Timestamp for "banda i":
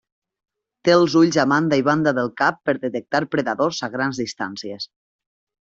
1.51-1.83